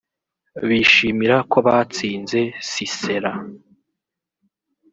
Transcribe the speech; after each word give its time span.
bishimira 0.67 1.37
ko 1.51 1.57
batsinze 1.67 2.39
sisera 2.71 3.31